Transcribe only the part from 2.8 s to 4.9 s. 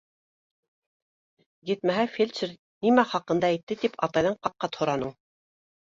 нимә хаҡында әйтте, тип атайҙан ҡат-ҡат